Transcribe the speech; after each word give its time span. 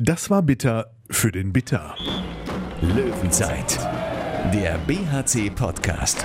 Das 0.00 0.30
war 0.30 0.42
bitter 0.42 0.92
für 1.10 1.32
den 1.32 1.52
Bitter. 1.52 1.96
Löwenzeit, 2.80 3.80
der 4.54 4.78
BHC-Podcast. 4.86 6.24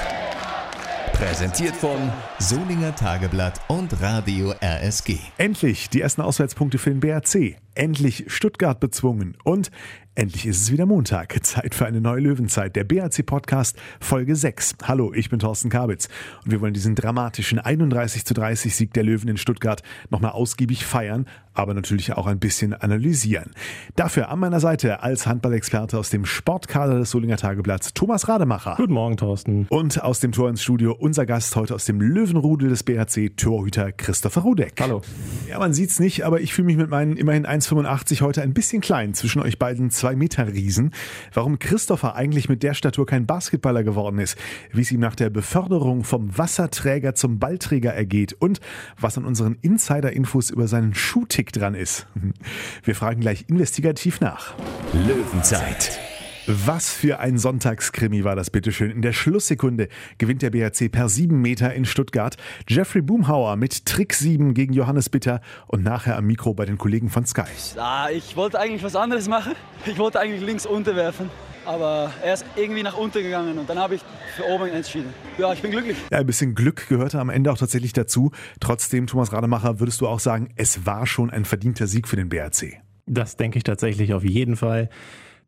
Präsentiert 1.13 1.75
von 1.75 2.11
Solinger 2.37 2.95
Tageblatt 2.95 3.59
und 3.69 3.99
Radio 3.99 4.53
RSG. 4.63 5.17
Endlich 5.39 5.89
die 5.89 6.01
ersten 6.01 6.21
Auswärtspunkte 6.21 6.77
für 6.77 6.91
den 6.91 6.99
BRC. 6.99 7.62
Endlich 7.75 8.25
Stuttgart 8.27 8.79
bezwungen. 8.79 9.35
Und 9.43 9.71
endlich 10.13 10.45
ist 10.45 10.61
es 10.61 10.71
wieder 10.71 10.85
Montag. 10.85 11.43
Zeit 11.43 11.73
für 11.73 11.87
eine 11.87 12.01
neue 12.01 12.21
Löwenzeit. 12.21 12.75
Der 12.75 12.83
BRC 12.83 13.25
Podcast 13.25 13.77
Folge 13.99 14.35
6. 14.35 14.75
Hallo, 14.83 15.11
ich 15.11 15.31
bin 15.31 15.39
Thorsten 15.39 15.69
Kabitz. 15.69 16.07
Und 16.45 16.51
wir 16.51 16.61
wollen 16.61 16.75
diesen 16.75 16.93
dramatischen 16.93 17.57
31 17.57 18.25
zu 18.25 18.35
30 18.35 18.75
Sieg 18.75 18.93
der 18.93 19.03
Löwen 19.03 19.27
in 19.27 19.37
Stuttgart 19.37 19.81
nochmal 20.11 20.31
ausgiebig 20.31 20.85
feiern, 20.85 21.25
aber 21.55 21.73
natürlich 21.73 22.13
auch 22.13 22.27
ein 22.27 22.39
bisschen 22.39 22.73
analysieren. 22.73 23.51
Dafür 23.95 24.29
an 24.29 24.39
meiner 24.39 24.59
Seite 24.59 25.01
als 25.01 25.25
Handballexperte 25.25 25.97
aus 25.97 26.11
dem 26.11 26.25
Sportkader 26.25 26.99
des 26.99 27.09
Solinger 27.09 27.37
Tageblatts 27.37 27.93
Thomas 27.93 28.27
Rademacher. 28.27 28.75
Guten 28.77 28.93
Morgen, 28.93 29.17
Thorsten. 29.17 29.65
Und 29.69 30.01
aus 30.01 30.19
dem 30.19 30.31
Tor 30.31 30.49
ins 30.49 30.61
Studio 30.61 30.93
unser 30.93 31.25
Gast 31.25 31.55
heute 31.55 31.73
aus 31.73 31.85
dem 31.85 31.99
Löwenrudel 32.01 32.69
des 32.69 32.83
BRC, 32.83 33.35
Torhüter 33.35 33.91
Christopher 33.91 34.41
Rudeck. 34.41 34.73
Hallo. 34.79 35.01
Ja, 35.49 35.57
man 35.59 35.73
sieht's 35.73 35.99
nicht, 35.99 36.23
aber 36.23 36.41
ich 36.41 36.53
fühle 36.53 36.67
mich 36.67 36.77
mit 36.77 36.89
meinen 36.89 37.17
immerhin 37.17 37.45
1,85 37.63 38.21
heute 38.21 38.41
ein 38.41 38.53
bisschen 38.53 38.81
klein 38.81 39.13
zwischen 39.13 39.41
euch 39.41 39.57
beiden 39.57 39.89
zwei 39.89 40.15
Meter 40.15 40.47
Riesen. 40.47 40.91
Warum 41.33 41.59
Christopher 41.59 42.15
eigentlich 42.15 42.49
mit 42.49 42.63
der 42.63 42.73
Statur 42.73 43.05
kein 43.05 43.25
Basketballer 43.25 43.83
geworden 43.83 44.19
ist, 44.19 44.37
wie 44.71 44.81
es 44.81 44.91
ihm 44.91 44.99
nach 44.99 45.15
der 45.15 45.29
Beförderung 45.29 46.03
vom 46.03 46.37
Wasserträger 46.37 47.15
zum 47.15 47.39
Ballträger 47.39 47.93
ergeht 47.93 48.33
und 48.33 48.59
was 48.99 49.17
an 49.17 49.25
unseren 49.25 49.57
Insider-Infos 49.61 50.49
über 50.49 50.67
seinen 50.67 50.93
Schuhtick 50.93 51.53
dran 51.53 51.75
ist. 51.75 52.07
Wir 52.83 52.95
fragen 52.95 53.21
gleich 53.21 53.45
investigativ 53.47 54.19
nach. 54.19 54.55
Löwenzeit, 54.93 55.99
Was 56.45 56.91
für 56.91 57.19
ein 57.19 57.37
Sonntagskrimi 57.37 58.25
war 58.25 58.35
das 58.35 58.49
bitteschön. 58.49 58.91
In 58.91 59.01
der 59.01 59.13
Schlusssekunde 59.13 59.87
gewinnt 60.17 60.41
der 60.41 60.49
BRC 60.49 60.91
per 60.91 61.07
7 61.07 61.41
Meter 61.41 61.73
in 61.73 61.85
Stuttgart. 61.85 62.35
Jeffrey 62.67 63.01
Boomhauer 63.01 63.55
mit 63.55 63.85
Trick 63.85 64.13
7 64.13 64.53
gegen 64.53 64.73
Johannes 64.73 65.07
Bitter 65.07 65.39
und 65.67 65.83
nachher 65.83 66.17
am 66.17 66.25
Mikro 66.25 66.53
bei 66.53 66.65
den 66.65 66.77
Kollegen 66.77 67.09
von 67.09 67.25
Sky. 67.25 67.43
Ah, 67.77 68.09
ich 68.09 68.35
wollte 68.35 68.59
eigentlich 68.59 68.83
was 68.83 68.97
anderes 68.97 69.29
machen. 69.29 69.53
Ich 69.85 69.97
wollte 69.97 70.19
eigentlich 70.19 70.41
links 70.41 70.65
unterwerfen. 70.65 71.29
Aber 71.63 72.11
er 72.21 72.33
ist 72.33 72.45
irgendwie 72.57 72.83
nach 72.83 72.97
unten 72.97 73.23
gegangen 73.23 73.57
und 73.57 73.69
dann 73.69 73.79
habe 73.79 73.95
ich 73.95 74.01
für 74.35 74.45
oben 74.45 74.67
entschieden. 74.67 75.13
Ja, 75.37 75.53
ich 75.53 75.61
bin 75.61 75.71
glücklich. 75.71 75.95
Ja, 76.11 76.17
ein 76.17 76.25
bisschen 76.25 76.55
Glück 76.55 76.89
gehörte 76.89 77.21
am 77.21 77.29
Ende 77.29 77.53
auch 77.53 77.57
tatsächlich 77.57 77.93
dazu. 77.93 78.31
Trotzdem, 78.59 79.07
Thomas 79.07 79.31
Rademacher, 79.31 79.79
würdest 79.79 80.01
du 80.01 80.09
auch 80.09 80.19
sagen, 80.19 80.49
es 80.57 80.85
war 80.85 81.07
schon 81.07 81.29
ein 81.29 81.45
verdienter 81.45 81.87
Sieg 81.87 82.09
für 82.09 82.17
den 82.17 82.27
BRC. 82.27 82.81
Das 83.05 83.37
denke 83.37 83.59
ich 83.59 83.63
tatsächlich 83.63 84.13
auf 84.13 84.25
jeden 84.25 84.57
Fall. 84.57 84.89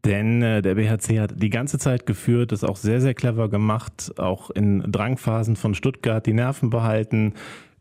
Denn 0.05 0.41
äh, 0.43 0.61
der 0.61 0.75
BHC 0.75 1.19
hat 1.19 1.33
die 1.41 1.49
ganze 1.49 1.79
Zeit 1.79 2.05
geführt, 2.05 2.51
das 2.51 2.63
auch 2.63 2.77
sehr, 2.77 3.01
sehr 3.01 3.15
clever 3.15 3.49
gemacht, 3.49 4.13
auch 4.17 4.51
in 4.51 4.83
Drangphasen 4.91 5.55
von 5.55 5.73
Stuttgart 5.73 6.25
die 6.25 6.33
Nerven 6.33 6.69
behalten, 6.69 7.33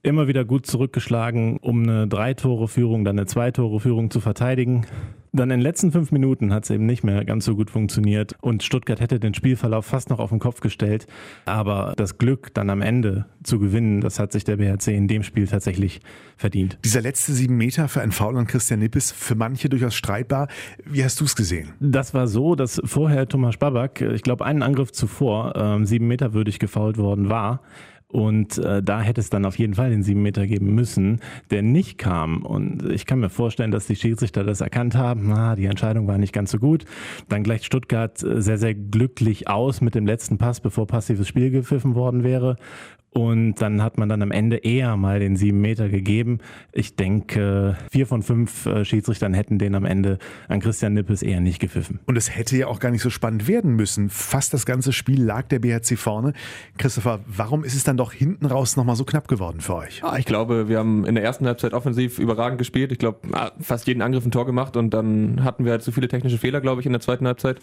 immer 0.04 0.28
wieder 0.28 0.44
gut 0.44 0.66
zurückgeschlagen, 0.66 1.56
um 1.56 1.82
eine 1.82 2.06
Drei-Tore-Führung, 2.06 3.04
dann 3.04 3.18
eine 3.18 3.26
Zwei-Tore-Führung 3.26 4.10
zu 4.10 4.20
verteidigen. 4.20 4.86
Dann 5.32 5.50
in 5.50 5.58
den 5.58 5.62
letzten 5.62 5.90
fünf 5.90 6.12
Minuten 6.12 6.52
hat 6.52 6.62
es 6.62 6.70
eben 6.70 6.86
nicht 6.86 7.02
mehr 7.02 7.24
ganz 7.24 7.44
so 7.44 7.56
gut 7.56 7.68
funktioniert 7.68 8.36
und 8.40 8.62
Stuttgart 8.62 9.00
hätte 9.00 9.18
den 9.18 9.34
Spielverlauf 9.34 9.84
fast 9.84 10.08
noch 10.08 10.20
auf 10.20 10.30
den 10.30 10.38
Kopf 10.38 10.60
gestellt. 10.60 11.08
Aber 11.44 11.94
das 11.96 12.18
Glück, 12.18 12.54
dann 12.54 12.70
am 12.70 12.82
Ende 12.82 13.26
zu 13.42 13.58
gewinnen, 13.58 14.00
das 14.00 14.20
hat 14.20 14.30
sich 14.30 14.44
der 14.44 14.58
BHC 14.58 14.94
in 14.94 15.08
dem 15.08 15.24
Spiel 15.24 15.48
tatsächlich 15.48 16.00
verdient. 16.36 16.78
Dieser 16.84 17.00
letzte 17.00 17.32
sieben 17.32 17.56
Meter 17.56 17.88
für 17.88 18.00
einen 18.00 18.12
Foul 18.12 18.36
an 18.36 18.46
Christian 18.46 18.78
Nippes, 18.78 19.10
für 19.10 19.34
manche 19.34 19.68
durchaus 19.68 19.96
streitbar. 19.96 20.46
Wie 20.84 21.02
hast 21.02 21.20
du 21.20 21.24
es 21.24 21.34
gesehen? 21.34 21.72
Das 21.80 22.14
war 22.14 22.28
so, 22.28 22.54
dass 22.54 22.80
vorher 22.84 23.26
Thomas 23.26 23.56
Babak, 23.56 24.02
ich 24.02 24.22
glaube, 24.22 24.44
einen 24.44 24.62
Angriff 24.62 24.92
zuvor, 24.92 25.54
ähm, 25.56 25.84
sieben 25.84 26.06
Meter 26.06 26.32
würdig 26.32 26.60
gefault 26.60 26.96
worden 26.96 27.28
war. 27.28 27.60
Und 28.14 28.58
äh, 28.58 28.80
da 28.80 29.00
hätte 29.00 29.20
es 29.20 29.28
dann 29.28 29.44
auf 29.44 29.58
jeden 29.58 29.74
Fall 29.74 29.90
den 29.90 30.04
sieben 30.04 30.22
Meter 30.22 30.46
geben 30.46 30.72
müssen, 30.72 31.18
der 31.50 31.62
nicht 31.62 31.98
kam. 31.98 32.42
Und 32.42 32.88
ich 32.88 33.06
kann 33.06 33.18
mir 33.18 33.28
vorstellen, 33.28 33.72
dass 33.72 33.88
die 33.88 33.96
Schiedsrichter 33.96 34.44
das 34.44 34.60
erkannt 34.60 34.94
haben. 34.94 35.30
Na, 35.30 35.56
die 35.56 35.64
Entscheidung 35.64 36.06
war 36.06 36.16
nicht 36.16 36.32
ganz 36.32 36.52
so 36.52 36.60
gut. 36.60 36.84
Dann 37.28 37.42
gleicht 37.42 37.64
Stuttgart 37.64 38.22
äh, 38.22 38.40
sehr, 38.40 38.56
sehr 38.56 38.76
glücklich 38.76 39.48
aus 39.48 39.80
mit 39.80 39.96
dem 39.96 40.06
letzten 40.06 40.38
Pass, 40.38 40.60
bevor 40.60 40.86
passives 40.86 41.26
Spiel 41.26 41.50
gepfiffen 41.50 41.96
worden 41.96 42.22
wäre. 42.22 42.56
Und 43.14 43.54
dann 43.62 43.80
hat 43.80 43.96
man 43.96 44.08
dann 44.08 44.22
am 44.22 44.32
Ende 44.32 44.56
eher 44.56 44.96
mal 44.96 45.20
den 45.20 45.36
sieben 45.36 45.60
Meter 45.60 45.88
gegeben. 45.88 46.40
Ich 46.72 46.96
denke, 46.96 47.76
vier 47.88 48.08
von 48.08 48.24
fünf 48.24 48.66
äh, 48.66 48.84
Schiedsrichtern 48.84 49.34
hätten 49.34 49.56
den 49.60 49.76
am 49.76 49.84
Ende 49.84 50.18
an 50.48 50.58
Christian 50.58 50.94
Nippes 50.94 51.22
eher 51.22 51.40
nicht 51.40 51.60
gepfiffen. 51.60 52.00
Und 52.06 52.16
es 52.16 52.34
hätte 52.36 52.56
ja 52.56 52.66
auch 52.66 52.80
gar 52.80 52.90
nicht 52.90 53.02
so 53.02 53.10
spannend 53.10 53.46
werden 53.46 53.76
müssen. 53.76 54.10
Fast 54.10 54.52
das 54.52 54.66
ganze 54.66 54.92
Spiel 54.92 55.22
lag 55.22 55.46
der 55.46 55.60
BHC 55.60 55.96
vorne. 55.96 56.32
Christopher, 56.76 57.20
warum 57.28 57.62
ist 57.62 57.76
es 57.76 57.84
dann 57.84 57.96
doch 57.96 58.12
hinten 58.12 58.46
raus 58.46 58.76
nochmal 58.76 58.96
so 58.96 59.04
knapp 59.04 59.28
geworden 59.28 59.60
für 59.60 59.76
euch? 59.76 60.02
Ah, 60.02 60.16
ich 60.18 60.24
glaube, 60.24 60.68
wir 60.68 60.80
haben 60.80 61.06
in 61.06 61.14
der 61.14 61.22
ersten 61.22 61.46
Halbzeit 61.46 61.72
offensiv 61.72 62.18
überragend 62.18 62.58
gespielt. 62.58 62.90
Ich 62.90 62.98
glaube, 62.98 63.18
ah, 63.30 63.52
fast 63.60 63.86
jeden 63.86 64.02
Angriff 64.02 64.26
ein 64.26 64.32
Tor 64.32 64.44
gemacht 64.44 64.76
und 64.76 64.90
dann 64.90 65.44
hatten 65.44 65.64
wir 65.64 65.70
halt 65.70 65.82
zu 65.82 65.92
viele 65.92 66.08
technische 66.08 66.38
Fehler, 66.38 66.60
glaube 66.60 66.80
ich, 66.80 66.86
in 66.86 66.92
der 66.92 67.00
zweiten 67.00 67.28
Halbzeit. 67.28 67.60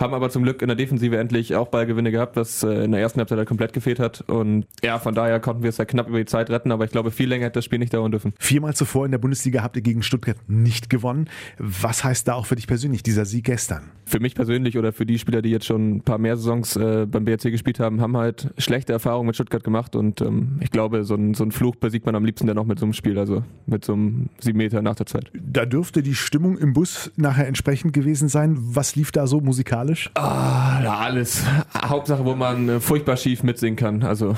Haben 0.00 0.14
aber 0.14 0.30
zum 0.30 0.42
Glück 0.42 0.62
in 0.62 0.68
der 0.68 0.76
Defensive 0.76 1.18
endlich 1.18 1.54
auch 1.54 1.68
Ballgewinne 1.68 2.10
gehabt, 2.10 2.36
was 2.36 2.62
äh, 2.62 2.84
in 2.84 2.92
der 2.92 3.02
ersten 3.02 3.18
Halbzeit 3.20 3.36
halt 3.36 3.48
komplett 3.48 3.74
gefehlt 3.74 3.98
hat. 3.98 4.22
Und 4.28 4.64
ja, 4.82 4.98
von 4.98 5.14
daher 5.14 5.40
konnten 5.40 5.62
wir 5.62 5.68
es 5.68 5.76
ja 5.76 5.84
knapp 5.84 6.08
über 6.08 6.18
die 6.18 6.24
Zeit 6.24 6.48
retten, 6.48 6.72
aber 6.72 6.86
ich 6.86 6.90
glaube, 6.90 7.10
viel 7.10 7.28
länger 7.28 7.44
hätte 7.44 7.58
das 7.58 7.66
Spiel 7.66 7.78
nicht 7.78 7.92
dauern 7.92 8.10
dürfen. 8.10 8.32
Viermal 8.38 8.74
zuvor 8.74 9.04
in 9.04 9.10
der 9.10 9.18
Bundesliga 9.18 9.62
habt 9.62 9.76
ihr 9.76 9.82
gegen 9.82 10.02
Stuttgart 10.02 10.38
nicht 10.48 10.88
gewonnen. 10.88 11.28
Was 11.58 12.02
heißt 12.02 12.26
da 12.26 12.34
auch 12.34 12.46
für 12.46 12.56
dich 12.56 12.66
persönlich 12.66 13.02
dieser 13.02 13.26
Sieg 13.26 13.44
gestern? 13.44 13.90
Für 14.06 14.20
mich 14.20 14.34
persönlich 14.34 14.78
oder 14.78 14.92
für 14.92 15.04
die 15.04 15.18
Spieler, 15.18 15.42
die 15.42 15.50
jetzt 15.50 15.66
schon 15.66 15.96
ein 15.96 16.00
paar 16.00 16.16
mehr 16.16 16.38
Saisons 16.38 16.76
äh, 16.76 17.06
beim 17.06 17.26
BRC 17.26 17.50
gespielt 17.50 17.78
haben, 17.78 18.00
haben 18.00 18.16
halt 18.16 18.54
schlechte 18.56 18.94
Erfahrungen 18.94 19.26
mit 19.26 19.36
Stuttgart 19.36 19.62
gemacht 19.62 19.96
und 19.96 20.22
ähm, 20.22 20.58
ich 20.60 20.70
glaube, 20.70 21.04
so 21.04 21.14
ein, 21.14 21.34
so 21.34 21.44
ein 21.44 21.52
Fluch 21.52 21.76
besiegt 21.76 22.06
man 22.06 22.14
am 22.14 22.24
liebsten 22.24 22.46
dann 22.46 22.56
noch 22.56 22.64
mit 22.64 22.78
so 22.78 22.86
einem 22.86 22.94
Spiel, 22.94 23.18
also 23.18 23.44
mit 23.66 23.84
so 23.84 23.92
einem 23.92 24.30
sieben 24.38 24.56
Meter 24.56 24.80
nach 24.80 24.94
der 24.94 25.06
Zeit. 25.06 25.30
Da 25.34 25.66
dürfte 25.66 26.02
die 26.02 26.14
Stimmung 26.14 26.56
im 26.56 26.72
Bus 26.72 27.12
nachher 27.16 27.46
entsprechend 27.46 27.92
gewesen 27.92 28.28
sein. 28.30 28.56
Was 28.58 28.96
lief 28.96 29.12
da 29.12 29.26
so 29.26 29.40
musikalisch? 29.40 29.89
Ah, 30.14 30.80
ja, 30.82 30.98
alles. 30.98 31.42
Hauptsache, 31.74 32.24
wo 32.24 32.34
man 32.34 32.68
äh, 32.68 32.80
furchtbar 32.80 33.16
schief 33.16 33.42
mitsingen 33.42 33.76
kann. 33.76 34.02
Also, 34.02 34.34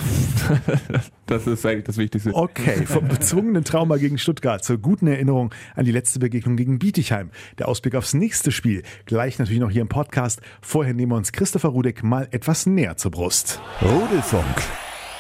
das 1.27 1.47
ist 1.47 1.65
eigentlich 1.67 1.85
das 1.85 1.97
Wichtigste. 1.97 2.35
Okay, 2.35 2.87
vom 2.87 3.09
bezwungenen 3.09 3.65
Trauma 3.65 3.97
gegen 3.97 4.19
Stuttgart 4.19 4.65
zur 4.65 4.79
guten 4.79 5.07
Erinnerung 5.07 5.55
an 5.75 5.85
die 5.85 5.93
letzte 5.93 6.19
Begegnung 6.19 6.57
gegen 6.57 6.79
Bietigheim. 6.79 7.31
Der 7.59 7.69
Ausblick 7.69 7.95
aufs 7.95 8.15
nächste 8.15 8.53
Spiel. 8.53 8.83
Gleich 9.07 9.39
natürlich 9.39 9.61
noch 9.61 9.71
hier 9.71 9.83
im 9.83 9.89
Podcast. 9.89 10.41
Vorher 10.61 10.95
nehmen 10.95 11.13
wir 11.13 11.17
uns 11.17 11.33
Christopher 11.33 11.71
Rudek 11.71 12.03
mal 12.03 12.29
etwas 12.31 12.67
näher 12.67 12.97
zur 12.97 13.11
Brust. 13.11 13.61
Rudelfunk. 13.83 14.63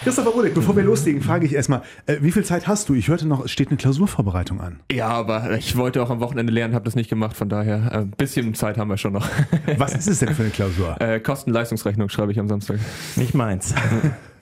Christopher 0.02 0.30
Rudek, 0.30 0.54
bevor 0.54 0.74
wir 0.74 0.82
loslegen, 0.82 1.22
frage 1.22 1.46
ich 1.46 1.54
erstmal, 1.54 1.82
äh, 2.06 2.16
wie 2.20 2.32
viel 2.32 2.44
Zeit 2.44 2.66
hast 2.66 2.88
du? 2.88 2.94
Ich 2.94 3.06
hörte 3.06 3.26
noch, 3.28 3.44
es 3.44 3.52
steht 3.52 3.68
eine 3.68 3.76
Klausurvorbereitung 3.76 4.60
an. 4.60 4.80
Ja, 4.90 5.06
aber 5.06 5.56
ich 5.56 5.76
wollte 5.76 6.02
auch 6.02 6.10
am 6.10 6.18
Wochenende 6.18 6.52
lernen, 6.52 6.74
habe 6.74 6.84
das 6.84 6.96
nicht 6.96 7.08
gemacht. 7.08 7.36
Von 7.36 7.48
daher, 7.48 7.92
ein 7.92 8.10
bisschen 8.10 8.52
Zeit 8.54 8.78
haben 8.78 8.88
wir 8.88 8.96
schon 8.96 9.12
noch. 9.12 9.28
Was 9.76 9.94
ist 9.94 10.08
es 10.08 10.18
denn 10.18 10.34
für 10.34 10.42
eine 10.42 10.50
Klausur? 10.50 11.00
Äh, 11.00 11.20
Kosten-Leistungsrechnung 11.20 12.08
schreibe 12.08 12.32
ich 12.32 12.40
am 12.40 12.48
Samstag. 12.48 12.80
Nicht 13.14 13.34
meins. 13.34 13.74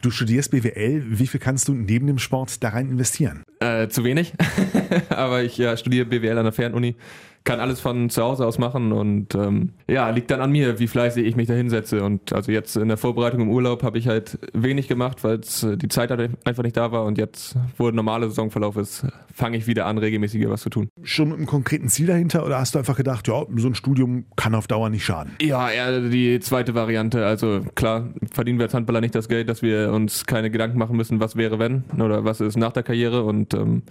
Du 0.00 0.10
studierst 0.10 0.50
BWL. 0.50 1.04
Wie 1.06 1.26
viel 1.26 1.40
kannst 1.40 1.68
du 1.68 1.74
neben 1.74 2.06
dem 2.06 2.18
Sport 2.18 2.62
da 2.64 2.70
rein 2.70 2.88
investieren? 2.88 3.42
Äh, 3.60 3.88
zu 3.88 4.02
wenig, 4.02 4.32
aber 5.10 5.42
ich 5.42 5.58
ja, 5.58 5.76
studiere 5.76 6.06
BWL 6.06 6.38
an 6.38 6.44
der 6.44 6.52
Fernuni. 6.52 6.96
Kann 7.44 7.58
alles 7.58 7.80
von 7.80 8.10
zu 8.10 8.22
Hause 8.22 8.46
aus 8.46 8.58
machen 8.58 8.92
und 8.92 9.34
ähm, 9.34 9.70
ja, 9.88 10.10
liegt 10.10 10.30
dann 10.30 10.40
an 10.42 10.52
mir, 10.52 10.78
wie 10.78 10.86
fleißig 10.86 11.24
ich 11.24 11.36
mich 11.36 11.48
da 11.48 11.54
hinsetze. 11.54 12.04
Und 12.04 12.32
also 12.34 12.52
jetzt 12.52 12.76
in 12.76 12.88
der 12.88 12.98
Vorbereitung 12.98 13.40
im 13.40 13.48
Urlaub 13.48 13.82
habe 13.82 13.98
ich 13.98 14.08
halt 14.08 14.38
wenig 14.52 14.88
gemacht, 14.88 15.24
weil 15.24 15.36
äh, 15.36 15.76
die 15.76 15.88
Zeit 15.88 16.10
halt 16.10 16.30
einfach 16.44 16.62
nicht 16.62 16.76
da 16.76 16.92
war. 16.92 17.04
Und 17.04 17.16
jetzt, 17.16 17.56
wo 17.78 17.84
der 17.84 17.94
normale 17.94 18.28
Saisonverlauf 18.28 18.76
ist, 18.76 19.06
fange 19.32 19.56
ich 19.56 19.66
wieder 19.66 19.86
an, 19.86 19.96
regelmäßiger 19.96 20.50
was 20.50 20.60
zu 20.60 20.70
tun. 20.70 20.88
Schon 21.02 21.28
mit 21.28 21.38
einem 21.38 21.46
konkreten 21.46 21.88
Ziel 21.88 22.06
dahinter 22.06 22.44
oder 22.44 22.58
hast 22.58 22.74
du 22.74 22.78
einfach 22.78 22.96
gedacht, 22.96 23.26
ja, 23.26 23.44
so 23.56 23.68
ein 23.68 23.74
Studium 23.74 24.26
kann 24.36 24.54
auf 24.54 24.66
Dauer 24.66 24.90
nicht 24.90 25.04
schaden? 25.04 25.32
Ja, 25.40 25.70
eher 25.70 26.00
die 26.00 26.40
zweite 26.40 26.74
Variante. 26.74 27.24
Also 27.24 27.62
klar, 27.74 28.08
verdienen 28.30 28.58
wir 28.58 28.64
als 28.64 28.74
Handballer 28.74 29.00
nicht 29.00 29.14
das 29.14 29.28
Geld, 29.28 29.48
dass 29.48 29.62
wir 29.62 29.92
uns 29.92 30.26
keine 30.26 30.50
Gedanken 30.50 30.78
machen 30.78 30.96
müssen, 30.96 31.20
was 31.20 31.36
wäre 31.36 31.58
wenn 31.58 31.84
oder 31.98 32.24
was 32.24 32.40
ist 32.40 32.56
nach 32.56 32.72
der 32.72 32.82
Karriere. 32.82 33.24
Und 33.24 33.54
ähm, 33.54 33.82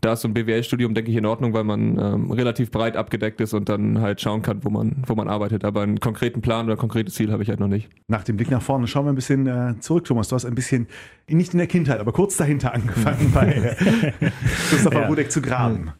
da 0.00 0.12
ist 0.12 0.22
so 0.22 0.28
ein 0.28 0.34
BWL-Studium, 0.34 0.94
denke 0.94 1.10
ich, 1.10 1.16
in 1.16 1.26
Ordnung, 1.26 1.52
weil 1.52 1.64
man 1.64 1.98
ähm, 1.98 2.30
relativ 2.30 2.70
breit 2.70 2.96
abgedeckt 2.96 3.40
ist 3.40 3.54
und 3.54 3.68
dann 3.68 4.00
halt 4.00 4.20
schauen 4.20 4.42
kann, 4.42 4.64
wo 4.64 4.70
man, 4.70 5.02
wo 5.06 5.14
man 5.14 5.28
arbeitet. 5.28 5.64
Aber 5.64 5.82
einen 5.82 6.00
konkreten 6.00 6.40
Plan 6.40 6.66
oder 6.66 6.74
ein 6.76 6.78
konkretes 6.78 7.14
Ziel 7.14 7.32
habe 7.32 7.42
ich 7.42 7.48
halt 7.48 7.60
noch 7.60 7.68
nicht. 7.68 7.88
Nach 8.08 8.22
dem 8.22 8.36
Blick 8.36 8.50
nach 8.50 8.62
vorne 8.62 8.86
schauen 8.86 9.06
wir 9.06 9.12
ein 9.12 9.16
bisschen 9.16 9.46
äh, 9.46 9.74
zurück, 9.80 10.04
Thomas. 10.04 10.28
Du 10.28 10.36
hast 10.36 10.44
ein 10.44 10.54
bisschen, 10.54 10.86
nicht 11.28 11.52
in 11.52 11.58
der 11.58 11.66
Kindheit, 11.66 12.00
aber 12.00 12.12
kurz 12.12 12.36
dahinter 12.36 12.72
angefangen, 12.74 13.30
bei 13.32 13.46
äh, 13.52 13.74
Christopher 14.70 15.00
Ja. 15.02 15.06
Rudek 15.08 15.30
zu 15.32 15.42
graben. 15.42 15.92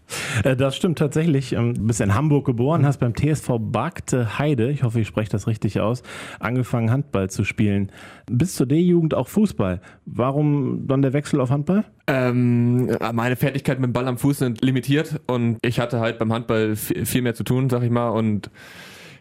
Äh, 0.45 0.55
Das 0.57 0.77
stimmt 0.77 0.99
tatsächlich. 0.99 1.53
Ähm, 1.55 1.75
Du 1.75 1.83
bist 1.87 2.01
in 2.01 2.15
Hamburg 2.15 2.47
geboren, 2.47 2.87
hast 2.87 2.99
beim 2.99 3.15
TSV 3.15 3.59
Bagte 3.59 4.39
Heide, 4.39 4.71
ich 4.71 4.83
hoffe, 4.85 5.01
ich 5.01 5.09
spreche 5.09 5.31
das 5.31 5.47
richtig 5.49 5.81
aus, 5.81 6.03
angefangen 6.39 6.91
Handball 6.91 7.29
zu 7.31 7.45
spielen. 7.45 7.91
Bis 8.31 8.55
zur 8.55 8.67
D-Jugend 8.67 9.15
auch 9.15 9.27
Fußball. 9.29 9.81
Warum 10.07 10.87
dann 10.87 11.03
der 11.03 11.13
Wechsel 11.13 11.41
auf 11.41 11.51
Handball? 11.51 11.85
Ähm, 12.07 12.91
meine 13.13 13.37
Fertigkeit 13.37 13.81
mit 13.81 13.89
mit 13.89 13.91
dem 13.91 13.93
Ball 13.95 14.09
am 14.09 14.19
Fuß 14.19 14.39
sind 14.39 14.63
limitiert 14.63 15.21
und 15.27 15.57
ich 15.63 15.81
hatte 15.81 15.99
halt 16.01 16.19
beim 16.19 16.31
Handball 16.33 16.77
viel 16.77 17.23
mehr 17.23 17.35
zu 17.35 17.43
tun, 17.43 17.71
sag 17.71 17.83
ich 17.83 17.91
mal. 17.91 18.11
Und 18.11 18.51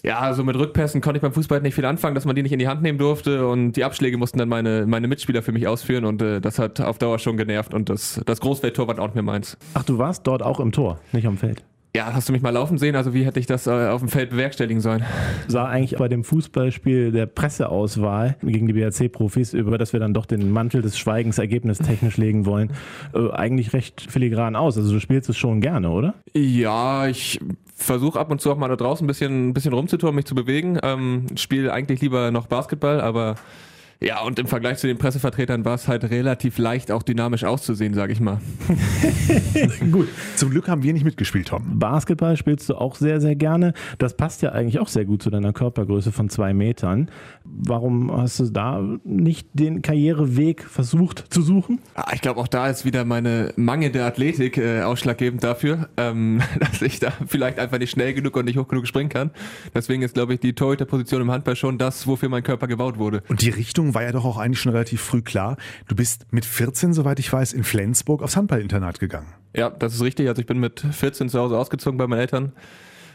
ja, 0.04 0.34
so 0.34 0.44
mit 0.44 0.56
Rückpässen 0.56 1.02
konnte 1.02 1.18
ich 1.18 1.22
beim 1.22 1.34
Fußball 1.34 1.62
nicht 1.62 1.76
viel 1.76 1.86
anfangen, 1.86 2.16
dass 2.16 2.26
man 2.26 2.36
die 2.36 2.44
nicht 2.44 2.52
in 2.52 2.60
die 2.60 2.68
Hand 2.68 2.82
nehmen 2.82 2.98
durfte 2.98 3.48
und 3.48 3.74
die 3.74 3.84
Abschläge 3.84 4.18
mussten 4.18 4.38
dann 4.38 4.50
meine, 4.50 4.86
meine 4.88 5.08
Mitspieler 5.08 5.42
für 5.42 5.52
mich 5.52 5.68
ausführen 5.68 6.06
und 6.06 6.22
äh, 6.22 6.42
das 6.42 6.60
hat 6.60 6.80
auf 6.82 6.98
Dauer 6.98 7.20
schon 7.20 7.38
genervt 7.38 7.74
und 7.74 7.90
das, 7.90 8.22
das 8.26 8.40
Großfeldtor 8.40 8.88
war 8.88 9.00
auch 9.00 9.08
nicht 9.08 9.16
mehr 9.16 9.24
meins. 9.24 9.58
Ach, 9.74 9.84
du 9.84 9.98
warst 9.98 10.26
dort 10.28 10.42
auch 10.42 10.60
im 10.60 10.72
Tor, 10.72 11.00
nicht 11.12 11.28
am 11.28 11.38
Feld? 11.38 11.64
Ja, 11.96 12.14
hast 12.14 12.30
du 12.30 12.34
mich 12.34 12.44
mal 12.44 12.52
laufen 12.52 12.78
sehen? 12.78 12.96
Also 12.96 13.16
wie 13.16 13.26
hätte 13.26 13.40
ich 13.40 13.48
das 13.48 13.66
äh, 13.66 13.88
auf 13.88 14.02
dem 14.02 14.10
Feld 14.10 14.30
bewerkstelligen 14.30 14.82
sollen? 14.82 15.04
Sah 15.48 15.66
eigentlich 15.66 15.98
bei 15.98 16.08
dem 16.08 16.24
Fußballspiel 16.24 17.12
der 17.12 17.26
Presseauswahl 17.26 18.36
gegen 18.44 18.68
die 18.68 18.74
BRC-Profis, 18.74 19.54
über 19.54 19.80
das 19.80 19.94
wir 19.94 20.00
dann 20.00 20.14
doch 20.14 20.28
den 20.28 20.52
Mantel 20.52 20.84
des 20.84 20.96
Schweigens 21.00 21.40
ergebnistechnisch 21.40 22.18
legen 22.18 22.46
wollen, 22.46 22.72
äh, 23.16 23.32
eigentlich 23.32 23.74
recht 23.74 24.02
filigran 24.02 24.56
aus. 24.56 24.78
Also 24.78 24.94
du 24.94 25.00
spielst 25.00 25.28
es 25.30 25.38
schon 25.38 25.60
gerne, 25.60 25.90
oder? 25.90 26.14
Ja, 26.36 27.08
ich 27.08 27.40
versuche 27.78 28.20
ab 28.20 28.32
und 28.32 28.42
zu 28.42 28.52
auch 28.52 28.58
mal 28.58 28.68
da 28.68 28.76
draußen 28.76 29.06
ein 29.06 29.08
bisschen, 29.08 29.50
ein 29.50 29.54
bisschen 29.54 29.74
rumzutouren, 29.74 30.16
mich 30.16 30.26
zu 30.26 30.36
bewegen. 30.36 30.80
Ähm, 30.82 31.28
spiele 31.36 31.72
eigentlich 31.72 32.02
lieber 32.02 32.32
noch 32.32 32.48
Basketball, 32.48 33.00
aber 33.00 33.36
ja, 34.00 34.22
und 34.22 34.38
im 34.38 34.46
Vergleich 34.46 34.78
zu 34.78 34.86
den 34.86 35.00
Pressevertretern 35.00 35.66
war 35.66 35.74
es 35.74 35.88
halt 35.88 36.04
relativ 36.04 36.60
leicht, 36.60 36.92
auch 36.92 37.02
dynamisch 37.02 37.44
auszusehen, 37.44 37.96
sage 37.96 38.14
ich 38.14 38.20
mal. 38.20 38.40
Gut, 39.92 40.08
zum 40.36 40.52
Glück 40.52 40.68
haben 40.68 40.84
wir 40.84 40.94
nicht 40.94 41.04
mitgespielt, 41.04 41.48
Tom. 41.48 41.80
Basketball 41.80 42.38
spielst 42.38 42.70
du 42.70 42.76
auch 42.76 42.96
sehr, 42.96 43.20
sehr 43.20 43.36
gerne. 43.36 43.74
Das 43.98 44.16
passt 44.16 44.44
ja 44.44 44.52
eigentlich 44.52 44.80
auch 44.80 44.88
sehr 44.88 45.06
gut 45.06 45.24
zu 45.24 45.32
deiner 45.32 45.52
Körpergröße 45.52 46.12
von 46.12 46.30
zwei 46.30 46.54
Metern. 46.54 47.10
Warum 47.44 48.16
hast 48.16 48.40
du 48.40 48.46
da 48.52 48.84
nicht 49.04 49.48
den 49.54 49.82
Karriereweg 49.82 50.64
versucht 50.64 51.26
zu 51.34 51.42
suchen? 51.42 51.80
Ah, 51.96 52.12
ich 52.14 52.22
glaube, 52.22 52.40
auch 52.40 52.48
da 52.48 52.68
ist 52.68 52.86
wieder 52.86 53.04
meine 53.04 53.52
mangelnde 53.56 54.06
Athletik 54.06 54.58
äh, 54.58 54.82
ausschlaggebend 54.82 55.44
dafür, 55.44 55.90
ähm, 55.98 56.42
dass 56.60 56.84
ich 56.84 57.00
da 57.00 57.12
vielleicht 57.26 57.58
einfach 57.58 57.80
nicht 57.80 57.92
schnell 57.92 58.14
genug 58.14 58.36
und 58.38 58.46
nicht 58.46 58.58
hoch 58.58 58.68
genug 58.68 58.86
springen 58.86 59.10
kann. 59.10 59.32
Deswegen 59.74 60.04
ist, 60.04 60.14
glaube 60.14 60.36
ich, 60.36 60.40
die 60.40 60.54
Torhüterposition 60.54 61.22
im 61.22 61.32
Handball 61.32 61.56
schon 61.56 61.80
das, 61.80 62.06
wofür 62.06 62.30
mein 62.30 62.44
Körper 62.44 62.68
gebaut 62.68 63.00
wurde. 63.00 63.24
Und 63.28 63.42
die 63.42 63.50
Richtung 63.50 63.87
war 63.94 64.04
ja 64.04 64.12
doch 64.12 64.26
auch 64.26 64.38
eigentlich 64.38 64.60
schon 64.60 64.72
relativ 64.72 65.02
früh 65.02 65.22
klar. 65.22 65.58
Du 65.88 65.96
bist 65.96 66.26
mit 66.32 66.46
14, 66.46 66.94
soweit 66.94 67.20
ich 67.20 67.32
weiß, 67.32 67.54
in 67.54 67.64
Flensburg 67.64 68.22
aufs 68.22 68.36
Handballinternat 68.36 69.00
gegangen. 69.00 69.34
Ja, 69.56 69.70
das 69.70 69.96
ist 69.96 70.02
richtig. 70.02 70.28
Also 70.28 70.42
ich 70.42 70.48
bin 70.48 70.60
mit 70.60 70.80
14 70.80 71.30
zu 71.30 71.40
Hause 71.40 71.58
ausgezogen 71.58 71.98
bei 71.98 72.08
meinen 72.08 72.20
Eltern. 72.20 72.52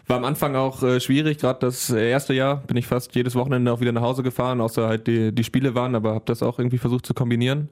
War 0.07 0.17
am 0.17 0.25
Anfang 0.25 0.57
auch 0.57 0.83
äh, 0.83 1.01
schwierig, 1.01 1.39
gerade 1.39 1.61
das 1.61 1.89
erste 1.91 2.35
Jahr 2.35 2.57
bin 2.57 2.77
ich 2.77 2.89
fast 2.89 3.15
jedes 3.15 3.37
Wochenende 3.37 3.73
auch 3.73 3.81
wieder 3.81 3.93
nach 3.93 4.03
Hause 4.03 4.25
gefahren, 4.25 4.61
außer 4.61 4.89
halt 4.89 5.07
die, 5.07 5.33
die 5.33 5.45
Spiele 5.45 5.77
waren, 5.77 5.95
aber 5.95 6.15
habe 6.15 6.25
das 6.27 6.43
auch 6.43 6.59
irgendwie 6.59 6.79
versucht 6.79 7.07
zu 7.07 7.15
kombinieren. 7.15 7.69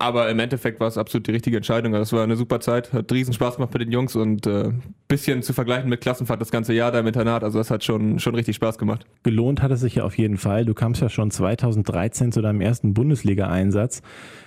Aber 0.00 0.30
im 0.30 0.38
Endeffekt 0.38 0.80
war 0.80 0.88
es 0.88 0.96
absolut 0.96 1.26
die 1.26 1.32
richtige 1.32 1.58
Entscheidung. 1.58 1.94
Also 1.94 2.02
es 2.02 2.12
war 2.14 2.24
eine 2.24 2.36
super 2.36 2.60
Zeit, 2.60 2.92
hat 2.94 3.12
riesen 3.12 3.34
Spaß 3.34 3.56
gemacht 3.56 3.72
mit 3.74 3.82
den 3.82 3.92
Jungs 3.92 4.16
und 4.16 4.46
äh, 4.46 4.72
bisschen 5.08 5.42
zu 5.42 5.52
vergleichen 5.52 5.90
mit 5.90 6.00
Klassenfahrt 6.00 6.40
das 6.40 6.50
ganze 6.50 6.72
Jahr 6.72 6.90
da 6.90 7.00
im 7.00 7.06
Internat. 7.06 7.44
Also 7.44 7.58
das 7.58 7.70
hat 7.70 7.84
schon, 7.84 8.18
schon 8.18 8.34
richtig 8.34 8.56
Spaß 8.56 8.78
gemacht. 8.78 9.04
Gelohnt 9.24 9.60
hat 9.60 9.70
es 9.72 9.80
sich 9.80 9.96
ja 9.96 10.04
auf 10.04 10.16
jeden 10.16 10.38
Fall. 10.38 10.64
Du 10.64 10.72
kamst 10.72 11.02
ja 11.02 11.10
schon 11.10 11.30
2013 11.30 12.32
zu 12.32 12.40
deinem 12.40 12.62
ersten 12.62 12.94
Bundesliga-Einsatz 12.94 14.00